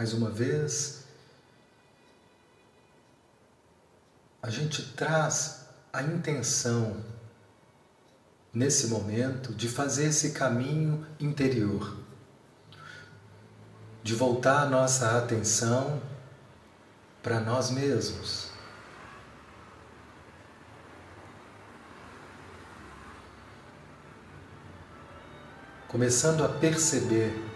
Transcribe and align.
mais 0.00 0.14
uma 0.14 0.30
vez, 0.30 1.04
a 4.42 4.48
gente 4.48 4.94
traz 4.94 5.66
a 5.92 6.02
intenção 6.02 7.04
nesse 8.50 8.86
momento 8.86 9.52
de 9.52 9.68
fazer 9.68 10.06
esse 10.06 10.30
caminho 10.30 11.06
interior, 11.20 11.98
de 14.02 14.14
voltar 14.14 14.62
a 14.62 14.66
nossa 14.70 15.18
atenção 15.18 16.00
para 17.22 17.38
nós 17.38 17.70
mesmos. 17.70 18.48
Começando 25.88 26.42
a 26.42 26.48
perceber 26.48 27.49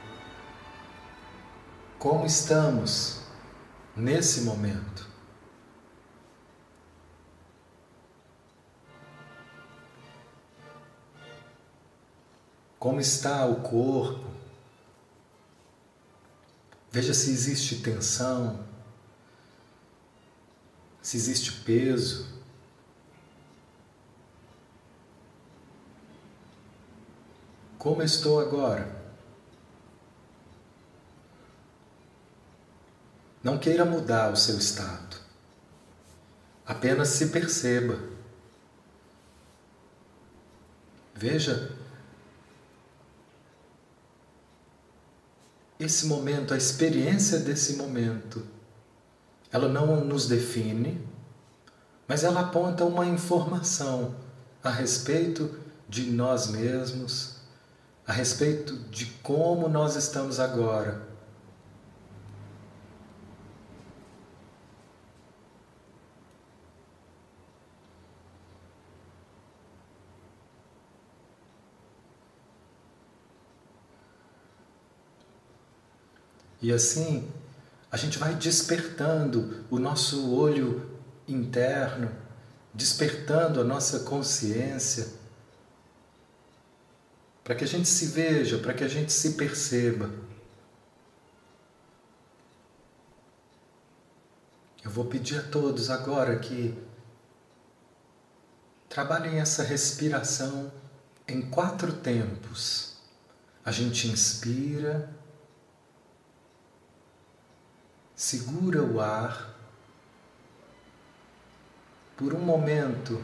como 2.04 2.26
estamos 2.26 3.20
nesse 3.96 4.42
momento. 4.42 5.08
Como 12.78 13.00
está 13.00 13.46
o 13.46 13.62
corpo? 13.62 14.22
Veja 16.92 17.14
se 17.14 17.30
existe 17.30 17.76
tensão, 17.76 18.62
se 21.00 21.16
existe 21.16 21.52
peso. 21.52 22.28
Como 27.78 28.02
estou 28.02 28.40
agora? 28.40 29.03
Não 33.44 33.58
queira 33.58 33.84
mudar 33.84 34.32
o 34.32 34.36
seu 34.36 34.56
estado. 34.56 35.18
Apenas 36.64 37.08
se 37.08 37.26
perceba. 37.26 37.98
Veja 41.14 41.70
esse 45.78 46.06
momento, 46.06 46.54
a 46.54 46.56
experiência 46.56 47.38
desse 47.38 47.76
momento, 47.76 48.46
ela 49.52 49.68
não 49.68 50.02
nos 50.02 50.26
define, 50.26 51.06
mas 52.08 52.24
ela 52.24 52.40
aponta 52.40 52.86
uma 52.86 53.04
informação 53.04 54.14
a 54.62 54.70
respeito 54.70 55.54
de 55.86 56.10
nós 56.10 56.46
mesmos, 56.46 57.36
a 58.06 58.12
respeito 58.14 58.74
de 58.88 59.04
como 59.22 59.68
nós 59.68 59.96
estamos 59.96 60.40
agora 60.40 61.13
E 76.64 76.72
assim, 76.72 77.30
a 77.92 77.96
gente 77.98 78.18
vai 78.18 78.34
despertando 78.34 79.66
o 79.70 79.78
nosso 79.78 80.34
olho 80.34 80.98
interno, 81.28 82.10
despertando 82.72 83.60
a 83.60 83.64
nossa 83.64 84.00
consciência, 84.00 85.08
para 87.44 87.54
que 87.54 87.64
a 87.64 87.66
gente 87.66 87.86
se 87.86 88.06
veja, 88.06 88.56
para 88.56 88.72
que 88.72 88.82
a 88.82 88.88
gente 88.88 89.12
se 89.12 89.34
perceba. 89.34 90.08
Eu 94.82 94.90
vou 94.90 95.04
pedir 95.04 95.40
a 95.40 95.42
todos 95.42 95.90
agora 95.90 96.38
que 96.38 96.74
trabalhem 98.88 99.38
essa 99.38 99.62
respiração 99.62 100.72
em 101.28 101.42
quatro 101.42 101.92
tempos. 101.92 102.96
A 103.62 103.70
gente 103.70 104.08
inspira 104.08 105.14
segura 108.14 108.82
o 108.82 109.00
ar 109.00 109.54
por 112.16 112.32
um 112.32 112.40
momento, 112.40 113.20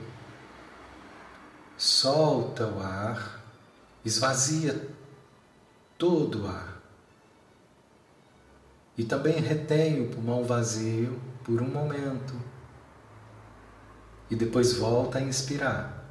solta 1.77 2.67
o 2.67 2.81
ar, 2.81 3.41
esvazia 4.05 4.91
todo 5.97 6.43
o 6.43 6.49
ar. 6.49 6.81
E 8.99 9.05
também 9.05 9.41
retém 9.41 10.03
o 10.03 10.11
pulmão 10.11 10.45
vazio 10.45 11.21
por 11.45 11.63
um 11.63 11.69
momento. 11.69 12.35
E 14.29 14.37
depois 14.37 14.75
volta 14.75 15.19
a 15.19 15.23
inspirar. 15.23 16.05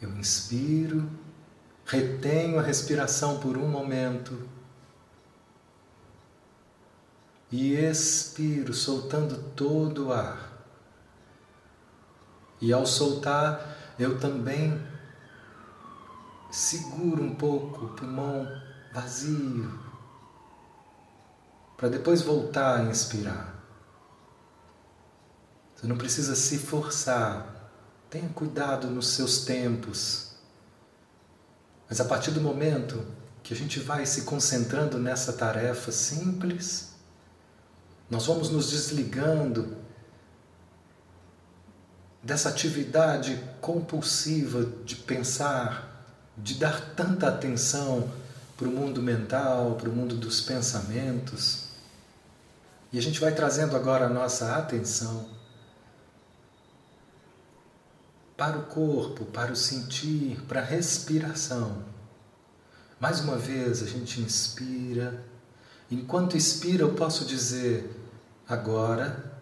Eu 0.00 0.10
inspiro 0.16 1.08
Retenho 1.84 2.58
a 2.58 2.62
respiração 2.62 3.40
por 3.40 3.56
um 3.56 3.68
momento 3.68 4.48
e 7.52 7.74
expiro, 7.74 8.72
soltando 8.72 9.36
todo 9.54 10.06
o 10.06 10.12
ar. 10.12 10.50
E 12.60 12.72
ao 12.72 12.86
soltar, 12.86 13.94
eu 13.98 14.18
também 14.18 14.80
seguro 16.50 17.22
um 17.22 17.34
pouco 17.34 17.86
o 17.86 17.88
pulmão 17.90 18.46
vazio, 18.92 19.78
para 21.76 21.88
depois 21.88 22.22
voltar 22.22 22.80
a 22.80 22.84
inspirar. 22.84 23.54
Você 25.74 25.86
não 25.86 25.96
precisa 25.98 26.34
se 26.34 26.56
forçar, 26.58 27.70
tenha 28.08 28.28
cuidado 28.28 28.86
nos 28.88 29.08
seus 29.08 29.44
tempos. 29.44 30.31
Mas 31.92 32.00
a 32.00 32.06
partir 32.06 32.30
do 32.30 32.40
momento 32.40 33.04
que 33.42 33.52
a 33.52 33.56
gente 33.56 33.78
vai 33.78 34.06
se 34.06 34.22
concentrando 34.22 34.98
nessa 34.98 35.30
tarefa 35.30 35.92
simples, 35.92 36.94
nós 38.08 38.24
vamos 38.24 38.48
nos 38.48 38.70
desligando 38.70 39.76
dessa 42.22 42.48
atividade 42.48 43.38
compulsiva 43.60 44.64
de 44.86 44.96
pensar, 44.96 46.06
de 46.34 46.54
dar 46.54 46.94
tanta 46.94 47.28
atenção 47.28 48.10
para 48.56 48.68
o 48.68 48.72
mundo 48.72 49.02
mental, 49.02 49.74
para 49.74 49.90
o 49.90 49.92
mundo 49.92 50.16
dos 50.16 50.40
pensamentos. 50.40 51.64
E 52.90 52.98
a 52.98 53.02
gente 53.02 53.20
vai 53.20 53.34
trazendo 53.34 53.76
agora 53.76 54.06
a 54.06 54.08
nossa 54.08 54.56
atenção 54.56 55.28
para 58.36 58.58
o 58.58 58.66
corpo, 58.66 59.24
para 59.26 59.52
o 59.52 59.56
sentir, 59.56 60.40
para 60.42 60.60
a 60.60 60.64
respiração. 60.64 61.84
Mais 62.98 63.20
uma 63.20 63.36
vez 63.36 63.82
a 63.82 63.86
gente 63.86 64.20
inspira. 64.20 65.24
Enquanto 65.90 66.36
expira, 66.36 66.82
eu 66.82 66.94
posso 66.94 67.24
dizer 67.24 67.90
agora. 68.48 69.32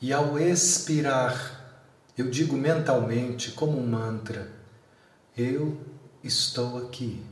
E 0.00 0.12
ao 0.12 0.38
expirar, 0.38 1.84
eu 2.16 2.30
digo 2.30 2.56
mentalmente, 2.56 3.52
como 3.52 3.78
um 3.78 3.86
mantra: 3.86 4.50
Eu 5.36 5.78
estou 6.22 6.86
aqui. 6.86 7.22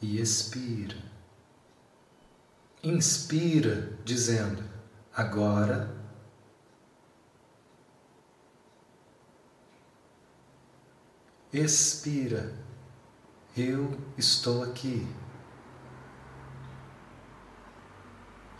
E 0.00 0.20
expira 0.20 1.12
inspira 2.82 3.96
dizendo: 4.04 4.62
agora. 5.14 6.02
Expira, 11.52 12.54
eu 13.54 14.00
estou 14.16 14.62
aqui. 14.62 15.06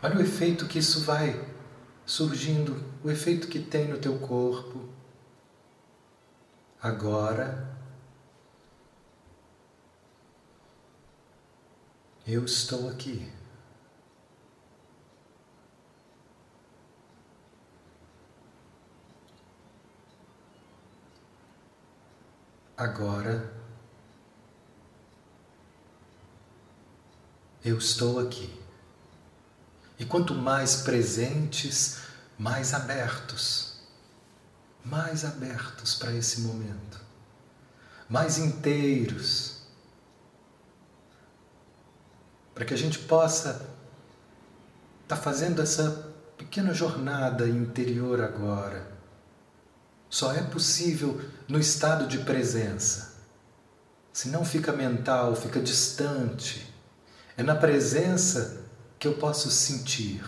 Olha 0.02 0.18
o 0.18 0.20
efeito 0.20 0.68
que 0.68 0.78
isso 0.78 1.02
vai 1.04 1.52
surgindo, 2.04 2.84
o 3.02 3.10
efeito 3.10 3.48
que 3.48 3.60
tem 3.60 3.88
no 3.88 3.98
teu 3.98 4.18
corpo. 4.18 4.90
Agora, 6.82 7.74
eu 12.26 12.44
estou 12.44 12.90
aqui. 12.90 13.32
Agora 22.82 23.52
eu 27.64 27.78
estou 27.78 28.18
aqui. 28.18 28.52
E 29.98 30.04
quanto 30.04 30.34
mais 30.34 30.82
presentes, 30.82 32.00
mais 32.36 32.74
abertos, 32.74 33.80
mais 34.84 35.24
abertos 35.24 35.94
para 35.94 36.12
esse 36.12 36.40
momento, 36.40 37.00
mais 38.08 38.36
inteiros, 38.36 39.62
para 42.52 42.64
que 42.64 42.74
a 42.74 42.78
gente 42.78 42.98
possa 42.98 43.50
estar 45.02 45.16
tá 45.16 45.16
fazendo 45.16 45.62
essa 45.62 46.12
pequena 46.36 46.74
jornada 46.74 47.48
interior 47.48 48.20
agora. 48.20 48.90
Só 50.12 50.30
é 50.34 50.42
possível 50.42 51.18
no 51.48 51.58
estado 51.58 52.06
de 52.06 52.18
presença. 52.18 53.14
Se 54.12 54.28
não 54.28 54.44
fica 54.44 54.70
mental, 54.70 55.34
fica 55.34 55.58
distante. 55.58 56.70
É 57.34 57.42
na 57.42 57.54
presença 57.54 58.62
que 58.98 59.08
eu 59.08 59.14
posso 59.14 59.50
sentir. 59.50 60.22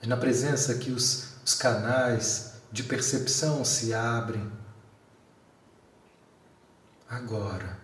É 0.00 0.06
na 0.06 0.16
presença 0.16 0.76
que 0.76 0.90
os, 0.90 1.34
os 1.44 1.52
canais 1.52 2.54
de 2.72 2.82
percepção 2.84 3.62
se 3.66 3.92
abrem. 3.92 4.50
Agora, 7.06 7.78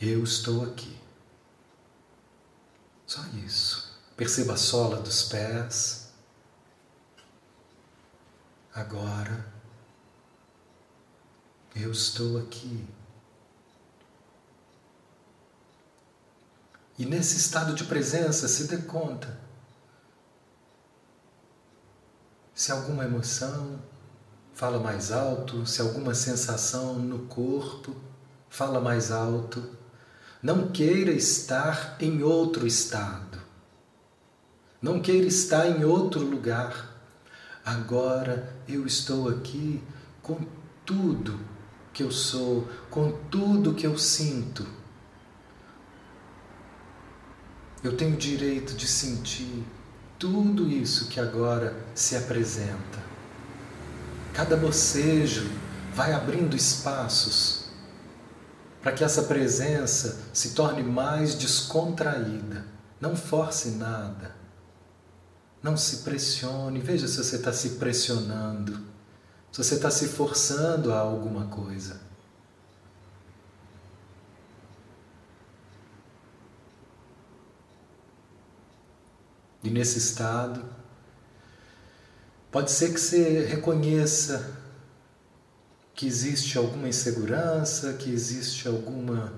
eu 0.00 0.24
estou 0.24 0.64
aqui. 0.64 0.98
Só 3.06 3.20
isso. 3.44 4.00
Perceba 4.16 4.54
a 4.54 4.56
sola 4.56 4.96
dos 4.96 5.24
pés. 5.24 6.01
Agora, 8.74 9.46
eu 11.74 11.90
estou 11.92 12.38
aqui. 12.38 12.86
E 16.98 17.04
nesse 17.04 17.36
estado 17.36 17.74
de 17.74 17.84
presença, 17.84 18.46
se 18.48 18.64
dê 18.64 18.78
conta 18.78 19.42
se 22.54 22.70
alguma 22.70 23.04
emoção 23.04 23.80
fala 24.54 24.78
mais 24.78 25.10
alto, 25.10 25.66
se 25.66 25.80
alguma 25.80 26.14
sensação 26.14 26.94
no 26.94 27.26
corpo 27.26 27.96
fala 28.48 28.80
mais 28.80 29.10
alto. 29.10 29.68
Não 30.40 30.70
queira 30.70 31.10
estar 31.10 31.96
em 31.98 32.22
outro 32.22 32.64
estado. 32.64 33.40
Não 34.80 35.00
queira 35.00 35.26
estar 35.26 35.66
em 35.66 35.84
outro 35.84 36.20
lugar. 36.20 36.91
Agora 37.64 38.56
eu 38.68 38.86
estou 38.86 39.28
aqui 39.28 39.82
com 40.20 40.38
tudo 40.84 41.38
que 41.92 42.02
eu 42.02 42.10
sou, 42.10 42.68
com 42.90 43.12
tudo 43.30 43.74
que 43.74 43.86
eu 43.86 43.96
sinto. 43.96 44.66
Eu 47.82 47.96
tenho 47.96 48.16
direito 48.16 48.74
de 48.74 48.86
sentir 48.86 49.64
tudo 50.18 50.68
isso 50.68 51.08
que 51.08 51.20
agora 51.20 51.76
se 51.94 52.16
apresenta. 52.16 52.98
Cada 54.32 54.56
bocejo 54.56 55.50
vai 55.94 56.12
abrindo 56.12 56.56
espaços 56.56 57.66
para 58.80 58.92
que 58.92 59.04
essa 59.04 59.22
presença 59.24 60.20
se 60.32 60.50
torne 60.50 60.82
mais 60.82 61.34
descontraída. 61.34 62.64
Não 63.00 63.14
force 63.14 63.70
nada. 63.70 64.41
Não 65.62 65.76
se 65.76 65.98
pressione. 65.98 66.80
Veja 66.80 67.06
se 67.06 67.22
você 67.22 67.36
está 67.36 67.52
se 67.52 67.70
pressionando, 67.70 68.80
se 69.52 69.62
você 69.62 69.74
está 69.76 69.90
se 69.90 70.08
forçando 70.08 70.92
a 70.92 70.98
alguma 70.98 71.46
coisa. 71.46 72.00
E 79.62 79.70
nesse 79.70 79.98
estado, 79.98 80.64
pode 82.50 82.72
ser 82.72 82.92
que 82.92 82.98
você 82.98 83.44
reconheça 83.44 84.58
que 85.94 86.04
existe 86.06 86.58
alguma 86.58 86.88
insegurança, 86.88 87.92
que 87.92 88.10
existe 88.10 88.66
alguma 88.66 89.32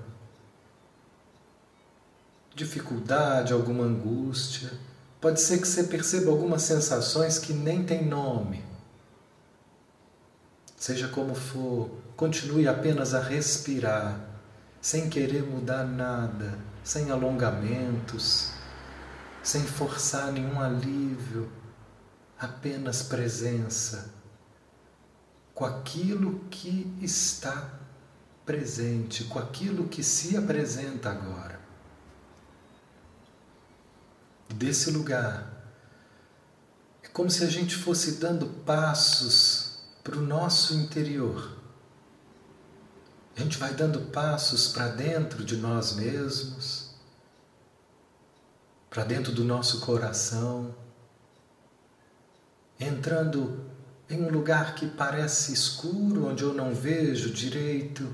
dificuldade, 2.55 3.53
alguma 3.53 3.83
angústia. 3.83 4.71
Pode 5.25 5.41
ser 5.41 5.59
que 5.59 5.67
você 5.67 5.85
perceba 5.85 6.29
algumas 6.29 6.61
sensações 6.61 7.39
que 7.39 7.51
nem 7.51 7.83
têm 7.83 8.05
nome. 8.05 8.63
Seja 10.77 11.07
como 11.07 11.33
for, 11.33 11.89
continue 12.15 12.67
apenas 12.67 13.15
a 13.15 13.21
respirar, 13.21 14.19
sem 14.79 15.09
querer 15.09 15.41
mudar 15.41 15.83
nada, 15.83 16.59
sem 16.83 17.09
alongamentos 17.09 18.51
sem 19.41 19.63
forçar 19.63 20.31
nenhum 20.31 20.61
alívio, 20.61 21.51
apenas 22.37 23.01
presença 23.01 24.13
com 25.55 25.65
aquilo 25.65 26.45
que 26.51 26.95
está 27.01 27.79
presente, 28.45 29.23
com 29.23 29.39
aquilo 29.39 29.87
que 29.87 30.03
se 30.03 30.37
apresenta 30.37 31.09
agora. 31.09 31.54
Desse 34.53 34.91
lugar, 34.91 35.51
é 37.03 37.07
como 37.07 37.29
se 37.29 37.43
a 37.43 37.49
gente 37.49 37.75
fosse 37.75 38.13
dando 38.13 38.47
passos 38.65 39.79
para 40.03 40.17
o 40.17 40.21
nosso 40.21 40.73
interior. 40.75 41.57
A 43.35 43.41
gente 43.41 43.57
vai 43.57 43.73
dando 43.73 43.99
passos 44.11 44.69
para 44.69 44.87
dentro 44.87 45.43
de 45.43 45.57
nós 45.57 45.93
mesmos 45.93 46.85
para 48.95 49.03
dentro 49.03 49.33
do 49.33 49.43
nosso 49.43 49.81
coração, 49.81 50.73
entrando 52.79 53.65
em 54.09 54.23
um 54.23 54.29
lugar 54.29 54.73
que 54.73 54.87
parece 54.87 55.51
escuro, 55.51 56.27
onde 56.27 56.43
eu 56.43 56.53
não 56.53 56.73
vejo 56.73 57.29
direito, 57.29 58.07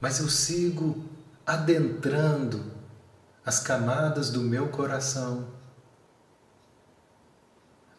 mas 0.00 0.20
eu 0.20 0.28
sigo 0.28 1.04
adentrando 1.44 2.64
as 3.44 3.58
camadas 3.58 4.30
do 4.30 4.42
meu 4.42 4.68
coração. 4.68 5.48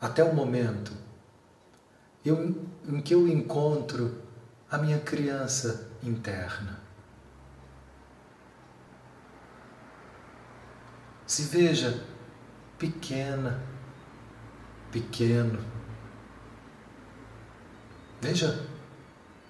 Até 0.04 0.22
o 0.22 0.36
momento 0.36 0.92
eu, 2.26 2.68
em 2.86 3.00
que 3.00 3.14
eu 3.14 3.26
encontro 3.26 4.22
a 4.70 4.78
minha 4.78 5.00
criança 5.00 5.90
interna. 6.04 6.78
Se 11.26 11.44
veja 11.44 12.04
pequena, 12.78 13.64
pequeno. 14.92 15.64
Veja 18.20 18.62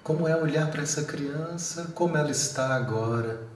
como 0.04 0.28
é 0.28 0.40
olhar 0.40 0.70
para 0.70 0.84
essa 0.84 1.04
criança, 1.04 1.94
como 1.96 2.16
ela 2.16 2.30
está 2.30 2.76
agora. 2.76 3.53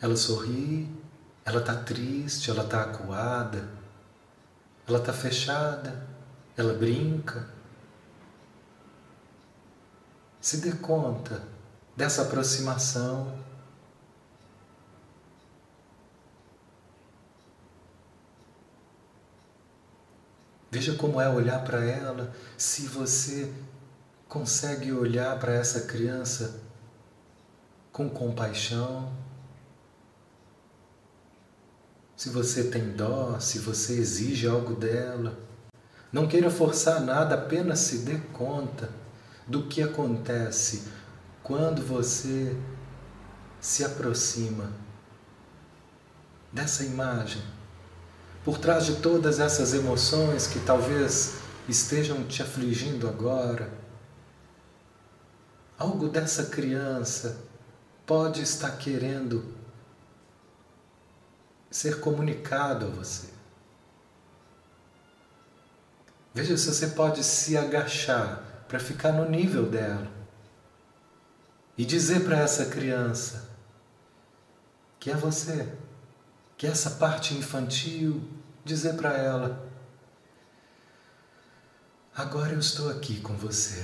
Ela 0.00 0.16
sorri, 0.16 0.88
ela 1.44 1.60
está 1.60 1.76
triste, 1.76 2.50
ela 2.50 2.64
está 2.64 2.82
acuada, 2.82 3.68
ela 4.88 4.98
está 4.98 5.12
fechada, 5.12 6.06
ela 6.56 6.72
brinca. 6.72 7.48
Se 10.40 10.58
dê 10.58 10.72
conta 10.72 11.42
dessa 11.96 12.22
aproximação. 12.22 13.38
Veja 20.70 20.94
como 20.94 21.20
é 21.20 21.28
olhar 21.28 21.62
para 21.64 21.84
ela, 21.84 22.32
se 22.56 22.86
você 22.86 23.52
consegue 24.28 24.92
olhar 24.92 25.38
para 25.38 25.52
essa 25.52 25.82
criança 25.82 26.60
com 27.92 28.08
compaixão, 28.08 29.12
se 32.20 32.28
você 32.28 32.64
tem 32.64 32.90
dó, 32.90 33.40
se 33.40 33.60
você 33.60 33.94
exige 33.94 34.46
algo 34.46 34.74
dela. 34.74 35.38
Não 36.12 36.28
queira 36.28 36.50
forçar 36.50 37.00
nada, 37.00 37.34
apenas 37.34 37.78
se 37.78 38.00
dê 38.00 38.18
conta 38.34 38.90
do 39.46 39.62
que 39.62 39.82
acontece 39.82 40.82
quando 41.42 41.80
você 41.80 42.54
se 43.58 43.82
aproxima 43.86 44.70
dessa 46.52 46.84
imagem, 46.84 47.40
por 48.44 48.58
trás 48.58 48.84
de 48.84 48.96
todas 48.96 49.40
essas 49.40 49.72
emoções 49.72 50.46
que 50.46 50.60
talvez 50.60 51.36
estejam 51.66 52.24
te 52.24 52.42
afligindo 52.42 53.08
agora, 53.08 53.72
algo 55.78 56.06
dessa 56.06 56.44
criança 56.44 57.38
pode 58.04 58.42
estar 58.42 58.72
querendo 58.72 59.58
ser 61.70 62.00
comunicado 62.00 62.86
a 62.86 62.90
você. 62.90 63.28
Veja 66.34 66.56
se 66.56 66.72
você 66.72 66.88
pode 66.88 67.22
se 67.24 67.56
agachar 67.56 68.42
para 68.68 68.78
ficar 68.78 69.12
no 69.12 69.28
nível 69.28 69.68
dela 69.68 70.10
e 71.76 71.84
dizer 71.84 72.24
para 72.24 72.38
essa 72.38 72.66
criança 72.66 73.50
que 74.98 75.10
é 75.10 75.16
você, 75.16 75.72
que 76.56 76.66
é 76.66 76.70
essa 76.70 76.90
parte 76.90 77.34
infantil, 77.34 78.22
dizer 78.64 78.94
para 78.94 79.16
ela: 79.16 79.66
agora 82.14 82.52
eu 82.52 82.58
estou 82.60 82.90
aqui 82.90 83.20
com 83.20 83.34
você. 83.34 83.82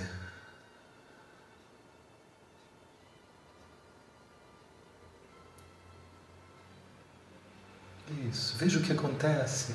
Isso, 8.29 8.57
veja 8.57 8.79
o 8.79 8.83
que 8.83 8.93
acontece. 8.93 9.75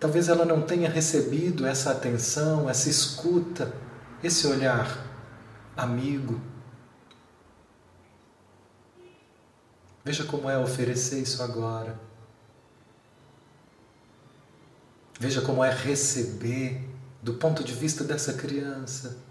Talvez 0.00 0.28
ela 0.28 0.44
não 0.44 0.62
tenha 0.62 0.88
recebido 0.88 1.66
essa 1.66 1.90
atenção, 1.90 2.70
essa 2.70 2.88
escuta, 2.88 3.74
esse 4.22 4.46
olhar 4.46 5.04
amigo. 5.76 6.40
Veja 10.04 10.24
como 10.24 10.48
é 10.48 10.56
oferecer 10.56 11.20
isso 11.20 11.42
agora. 11.42 11.98
Veja 15.20 15.42
como 15.42 15.64
é 15.64 15.70
receber 15.70 16.88
do 17.20 17.34
ponto 17.34 17.64
de 17.64 17.74
vista 17.74 18.04
dessa 18.04 18.32
criança. 18.32 19.27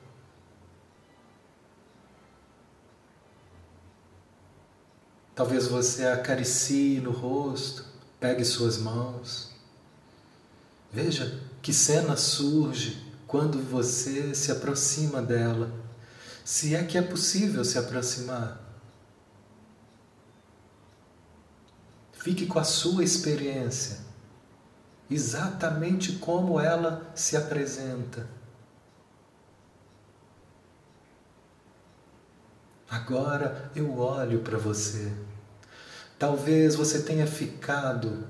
Talvez 5.37 5.67
você 5.67 6.03
acaricie 6.03 6.99
no 6.99 7.11
rosto, 7.11 7.85
pegue 8.19 8.43
suas 8.43 8.79
mãos. 8.79 9.51
Veja 10.91 11.39
que 11.61 11.71
cena 11.71 12.17
surge 12.17 13.05
quando 13.27 13.61
você 13.61 14.33
se 14.33 14.51
aproxima 14.51 15.21
dela, 15.21 15.71
se 16.43 16.73
é 16.73 16.83
que 16.83 16.97
é 16.97 17.03
possível 17.03 17.63
se 17.63 17.77
aproximar. 17.77 18.59
Fique 22.13 22.47
com 22.47 22.57
a 22.57 22.63
sua 22.63 23.03
experiência, 23.03 23.99
exatamente 25.07 26.13
como 26.13 26.59
ela 26.59 27.11
se 27.13 27.37
apresenta. 27.37 28.27
Agora 32.89 33.71
eu 33.75 33.99
olho 33.99 34.39
para 34.39 34.57
você. 34.57 35.26
Talvez 36.17 36.75
você 36.75 37.01
tenha 37.03 37.27
ficado 37.27 38.27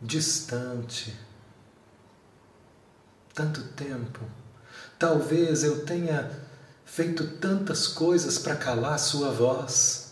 distante 0.00 1.16
tanto 3.34 3.62
tempo. 3.72 4.20
Talvez 4.98 5.64
eu 5.64 5.84
tenha 5.84 6.30
feito 6.84 7.26
tantas 7.38 7.88
coisas 7.88 8.38
para 8.38 8.54
calar 8.54 8.98
sua 8.98 9.32
voz. 9.32 10.03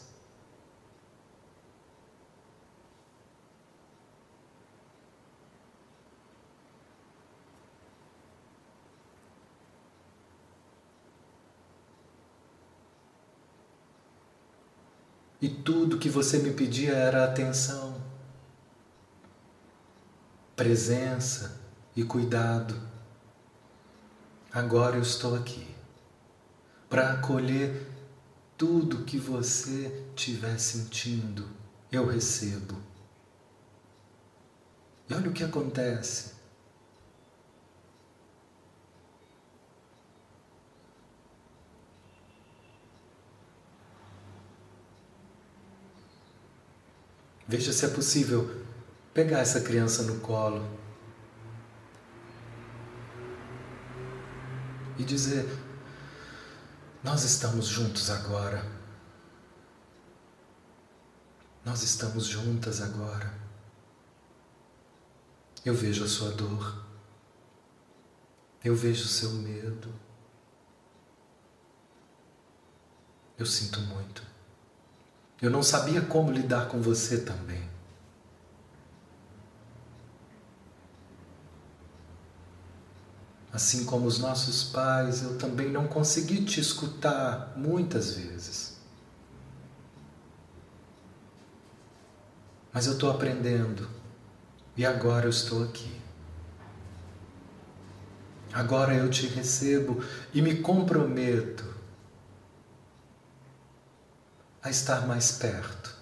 E 15.43 15.49
tudo 15.49 15.99
que 15.99 16.09
você 16.09 16.39
me 16.39 16.53
pedia 16.53 16.93
era 16.93 17.25
atenção, 17.25 18.01
presença 20.55 21.61
e 21.97 22.05
cuidado. 22.05 22.81
Agora 24.53 24.95
eu 24.95 25.03
estou 25.03 25.35
aqui 25.35 25.67
para 26.89 27.15
acolher 27.15 27.91
tudo 28.57 29.05
que 29.05 29.19
você 29.19 30.07
estiver 30.15 30.57
sentindo. 30.61 31.49
Eu 31.91 32.07
recebo. 32.07 32.77
E 35.09 35.15
olha 35.15 35.29
o 35.29 35.33
que 35.33 35.43
acontece. 35.43 36.35
Veja 47.52 47.71
se 47.71 47.85
é 47.85 47.88
possível 47.90 48.64
pegar 49.12 49.40
essa 49.40 49.61
criança 49.61 50.04
no 50.04 50.21
colo 50.21 50.66
e 54.99 55.04
dizer: 55.04 55.47
Nós 57.04 57.25
estamos 57.25 57.66
juntos 57.66 58.09
agora. 58.09 58.64
Nós 61.62 61.82
estamos 61.82 62.25
juntas 62.25 62.80
agora. 62.80 63.30
Eu 65.62 65.75
vejo 65.75 66.04
a 66.04 66.09
sua 66.09 66.30
dor. 66.30 66.82
Eu 68.64 68.75
vejo 68.75 69.04
o 69.04 69.09
seu 69.09 69.30
medo. 69.30 69.92
Eu 73.37 73.44
sinto 73.44 73.78
muito. 73.82 74.32
Eu 75.43 75.51
não 75.51 75.61
sabia 75.61 76.01
como 76.01 76.31
lidar 76.31 76.69
com 76.69 76.81
você 76.81 77.19
também. 77.19 77.69
Assim 83.53 83.85
como 83.85 84.07
os 84.07 84.21
nossos 84.21 84.63
pais, 84.63 85.25
eu 85.25 85.37
também 85.39 85.69
não 85.69 85.89
consegui 85.89 86.45
te 86.45 86.61
escutar 86.61 87.53
muitas 87.57 88.15
vezes. 88.15 88.81
Mas 92.73 92.87
eu 92.87 92.93
estou 92.93 93.11
aprendendo 93.11 93.91
e 94.77 94.87
agora 94.87 95.27
eu 95.27 95.31
estou 95.31 95.65
aqui. 95.65 96.01
Agora 98.53 98.95
eu 98.95 99.11
te 99.11 99.27
recebo 99.27 100.03
e 100.33 100.41
me 100.41 100.59
comprometo 100.59 101.72
a 104.62 104.71
estar 104.71 105.07
mais 105.07 105.33
perto. 105.33 106.00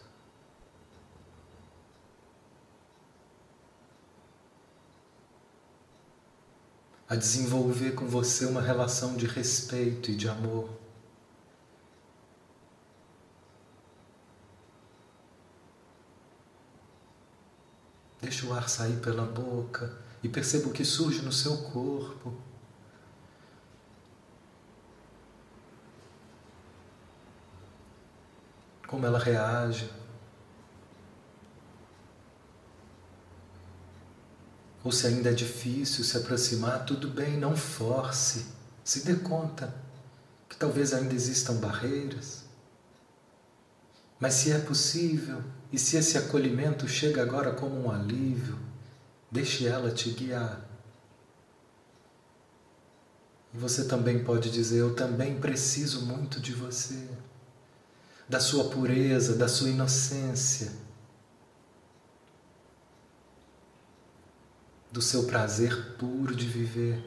A 7.09 7.17
desenvolver 7.17 7.93
com 7.93 8.07
você 8.07 8.45
uma 8.45 8.61
relação 8.61 9.17
de 9.17 9.27
respeito 9.27 10.11
e 10.11 10.15
de 10.15 10.29
amor. 10.29 10.71
Deixa 18.21 18.47
o 18.47 18.53
ar 18.53 18.69
sair 18.69 19.01
pela 19.01 19.25
boca 19.25 19.99
e 20.23 20.29
perceba 20.29 20.69
o 20.69 20.73
que 20.73 20.85
surge 20.85 21.23
no 21.23 21.33
seu 21.33 21.57
corpo. 21.57 22.50
Como 28.91 29.07
ela 29.07 29.21
reage. 29.21 29.89
Ou 34.83 34.91
se 34.91 35.07
ainda 35.07 35.31
é 35.31 35.33
difícil 35.33 36.03
se 36.03 36.17
aproximar, 36.17 36.85
tudo 36.85 37.09
bem, 37.09 37.39
não 37.39 37.57
force. 37.57 38.47
Se 38.83 39.05
dê 39.05 39.15
conta 39.15 39.73
que 40.49 40.57
talvez 40.57 40.93
ainda 40.93 41.15
existam 41.15 41.55
barreiras. 41.55 42.43
Mas 44.19 44.35
se 44.35 44.51
é 44.51 44.59
possível, 44.59 45.41
e 45.71 45.79
se 45.79 45.97
esse 45.97 46.19
acolhimento 46.19 46.89
chega 46.89 47.23
agora 47.23 47.53
como 47.53 47.81
um 47.81 47.93
alívio, 47.93 48.59
deixe 49.31 49.69
ela 49.69 49.93
te 49.93 50.11
guiar. 50.11 50.69
Você 53.55 53.85
também 53.85 54.25
pode 54.25 54.51
dizer: 54.51 54.79
Eu 54.79 54.97
também 54.97 55.39
preciso 55.39 56.05
muito 56.05 56.41
de 56.41 56.53
você 56.53 57.09
da 58.31 58.39
sua 58.39 58.71
pureza, 58.71 59.35
da 59.35 59.49
sua 59.49 59.71
inocência, 59.71 60.71
do 64.93 65.03
seu 65.03 65.25
prazer 65.25 65.97
puro 65.99 66.33
de 66.33 66.47
viver, 66.47 67.05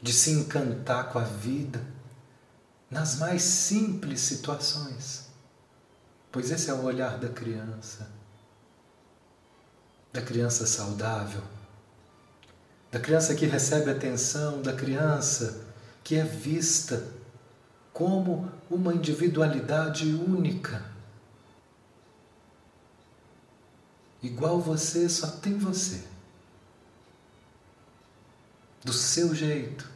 de 0.00 0.12
se 0.12 0.30
encantar 0.30 1.10
com 1.12 1.18
a 1.18 1.24
vida 1.24 1.84
nas 2.88 3.16
mais 3.16 3.42
simples 3.42 4.20
situações, 4.20 5.26
pois 6.30 6.52
esse 6.52 6.70
é 6.70 6.72
o 6.72 6.84
olhar 6.84 7.18
da 7.18 7.28
criança, 7.28 8.08
da 10.12 10.22
criança 10.22 10.68
saudável, 10.68 11.42
da 12.92 13.00
criança 13.00 13.34
que 13.34 13.44
recebe 13.44 13.90
atenção, 13.90 14.62
da 14.62 14.72
criança 14.72 15.66
que 16.08 16.16
é 16.16 16.24
vista 16.24 17.06
como 17.92 18.50
uma 18.70 18.94
individualidade 18.94 20.06
única. 20.06 20.90
Igual 24.22 24.58
você, 24.58 25.06
só 25.06 25.26
tem 25.32 25.58
você. 25.58 26.02
Do 28.82 28.94
seu 28.94 29.34
jeito. 29.34 29.86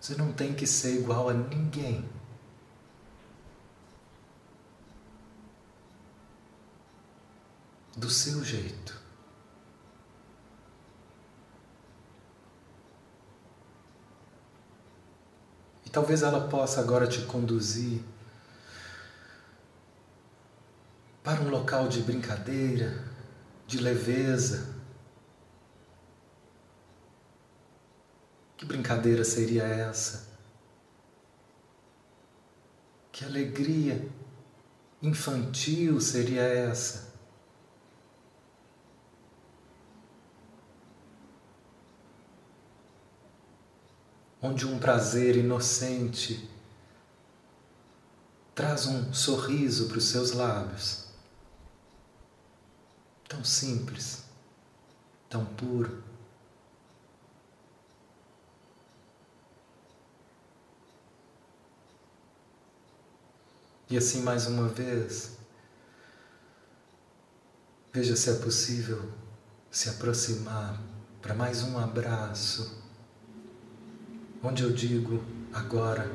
Você 0.00 0.16
não 0.16 0.32
tem 0.32 0.56
que 0.56 0.66
ser 0.66 0.98
igual 0.98 1.28
a 1.28 1.34
ninguém. 1.34 2.04
Do 7.96 8.10
seu 8.10 8.42
jeito. 8.42 9.03
Talvez 15.94 16.24
ela 16.24 16.48
possa 16.48 16.80
agora 16.80 17.06
te 17.06 17.22
conduzir 17.22 18.02
para 21.22 21.40
um 21.40 21.48
local 21.48 21.88
de 21.88 22.02
brincadeira, 22.02 23.02
de 23.64 23.78
leveza. 23.78 24.74
Que 28.56 28.66
brincadeira 28.66 29.24
seria 29.24 29.62
essa? 29.62 30.28
Que 33.12 33.24
alegria 33.24 34.06
infantil 35.00 36.00
seria 36.00 36.42
essa? 36.42 37.13
Onde 44.46 44.66
um 44.66 44.78
prazer 44.78 45.36
inocente 45.38 46.50
traz 48.54 48.84
um 48.84 49.10
sorriso 49.10 49.88
para 49.88 49.96
os 49.96 50.04
seus 50.04 50.32
lábios. 50.32 51.06
Tão 53.26 53.42
simples, 53.42 54.22
tão 55.30 55.46
puro. 55.46 56.04
E 63.88 63.96
assim 63.96 64.20
mais 64.20 64.46
uma 64.46 64.68
vez, 64.68 65.38
veja 67.90 68.14
se 68.14 68.28
é 68.28 68.34
possível 68.34 69.10
se 69.70 69.88
aproximar 69.88 70.78
para 71.22 71.34
mais 71.34 71.62
um 71.62 71.78
abraço, 71.78 72.83
onde 74.44 74.62
eu 74.62 74.70
digo 74.70 75.24
agora, 75.52 76.10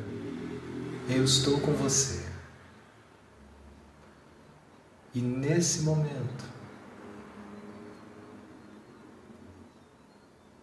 eu 1.09 1.23
estou 1.23 1.59
com 1.59 1.73
você. 1.73 2.29
E 5.15 5.19
nesse 5.19 5.81
momento, 5.81 6.45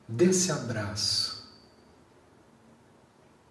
desse 0.07 0.53
abraço, 0.53 1.45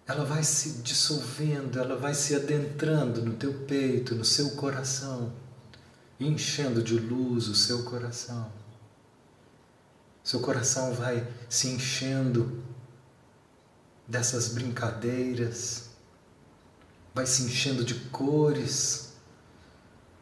ela 0.06 0.24
vai 0.24 0.42
se 0.42 0.80
dissolvendo, 0.82 1.78
ela 1.78 1.96
vai 1.96 2.14
se 2.14 2.34
adentrando 2.34 3.22
no 3.22 3.34
teu 3.34 3.52
peito, 3.66 4.14
no 4.14 4.24
seu 4.24 4.52
coração, 4.52 5.34
enchendo 6.18 6.82
de 6.82 6.98
luz 6.98 7.48
o 7.48 7.54
seu 7.54 7.82
coração. 7.82 8.50
Seu 10.24 10.40
coração 10.40 10.94
vai 10.94 11.28
se 11.48 11.68
enchendo 11.68 12.64
dessas 14.06 14.48
brincadeiras, 14.48 15.90
vai 17.14 17.26
se 17.26 17.42
enchendo 17.42 17.84
de 17.84 17.94
cores, 18.10 19.14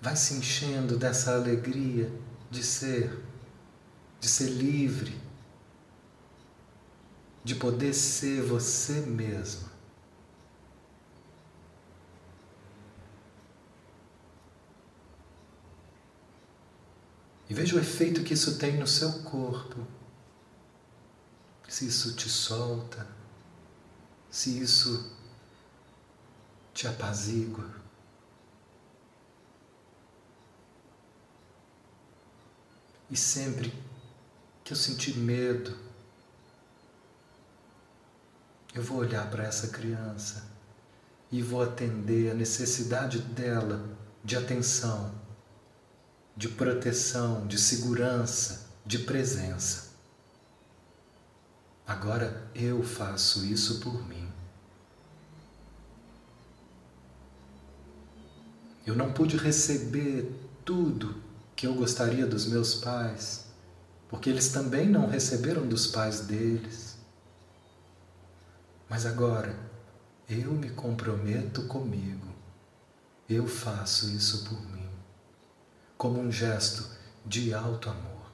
vai 0.01 0.17
se 0.17 0.35
enchendo 0.35 0.97
dessa 0.97 1.35
alegria 1.35 2.11
de 2.51 2.63
ser, 2.63 3.21
de 4.21 4.29
ser 4.29 4.49
livre, 4.49 5.21
de 7.43 7.55
poder 7.55 7.93
ser 7.93 8.43
você 8.43 9.01
mesmo. 9.01 9.75
E 17.49 17.53
veja 17.53 17.77
o 17.77 17.79
efeito 17.79 18.23
que 18.23 18.35
isso 18.35 18.59
tem 18.59 18.79
no 18.79 18.87
seu 18.87 19.23
corpo. 19.23 19.87
Se 21.69 21.87
isso 21.87 22.15
te 22.15 22.29
solta, 22.29 23.07
se 24.35 24.61
isso 24.61 25.13
te 26.75 26.89
apazigua. 26.89 27.71
E 33.09 33.17
sempre 33.17 33.73
que 34.65 34.73
eu 34.73 34.77
sentir 34.77 35.17
medo, 35.17 35.79
eu 38.75 38.83
vou 38.83 38.99
olhar 38.99 39.31
para 39.31 39.45
essa 39.45 39.69
criança 39.69 40.45
e 41.31 41.41
vou 41.41 41.63
atender 41.63 42.33
a 42.33 42.35
necessidade 42.35 43.21
dela 43.21 43.89
de 44.25 44.35
atenção, 44.35 45.15
de 46.37 46.49
proteção, 46.49 47.47
de 47.47 47.57
segurança, 47.57 48.67
de 48.85 48.99
presença. 48.99 49.84
Agora 51.87 52.51
eu 52.55 52.83
faço 52.83 53.45
isso 53.45 53.81
por 53.81 54.07
mim. 54.09 54.27
Eu 58.87 58.95
não 58.95 59.13
pude 59.13 59.37
receber 59.37 60.31
tudo 60.65 61.23
que 61.57 61.67
eu 61.67 61.75
gostaria 61.75 62.27
dos 62.27 62.47
meus 62.47 62.75
pais, 62.75 63.47
porque 64.09 64.29
eles 64.29 64.49
também 64.49 64.89
não 64.89 65.07
receberam 65.07 65.67
dos 65.67 65.87
pais 65.87 66.21
deles. 66.21 66.99
Mas 68.89 69.07
agora, 69.07 69.59
eu 70.29 70.53
me 70.53 70.71
comprometo 70.71 71.67
comigo. 71.67 72.29
Eu 73.29 73.47
faço 73.47 74.11
isso 74.11 74.45
por 74.45 74.61
mim, 74.71 74.89
como 75.97 76.21
um 76.21 76.31
gesto 76.31 76.87
de 77.25 77.55
alto 77.55 77.89
amor. 77.89 78.31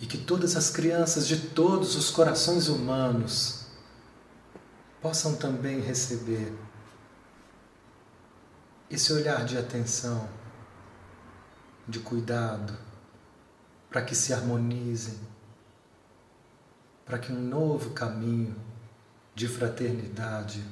E 0.00 0.06
que 0.06 0.18
todas 0.30 0.54
as 0.54 0.70
crianças 0.70 1.26
de 1.26 1.48
todos 1.48 1.96
os 1.96 2.08
corações 2.08 2.68
humanos 2.68 3.66
possam 5.02 5.34
também 5.34 5.80
receber 5.80 6.56
esse 8.88 9.12
olhar 9.12 9.44
de 9.44 9.58
atenção, 9.58 10.28
de 11.88 11.98
cuidado, 11.98 12.78
para 13.90 14.02
que 14.02 14.14
se 14.14 14.32
harmonizem 14.32 15.18
para 17.04 17.18
que 17.18 17.32
um 17.32 17.40
novo 17.40 17.90
caminho 17.90 18.54
de 19.34 19.48
fraternidade 19.48 20.64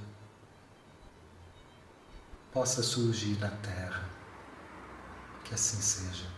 possa 2.53 2.81
surgir 2.81 3.37
na 3.41 3.51
Terra. 3.51 4.09
Que 5.45 5.53
assim 5.53 5.81
seja. 5.81 6.38